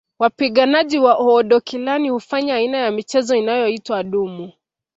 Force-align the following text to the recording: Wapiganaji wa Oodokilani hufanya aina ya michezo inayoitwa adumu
Wapiganaji 0.19 0.99
wa 0.99 1.17
Oodokilani 1.19 2.09
hufanya 2.09 2.55
aina 2.55 2.77
ya 2.77 2.91
michezo 2.91 3.35
inayoitwa 3.35 3.97
adumu 3.99 4.51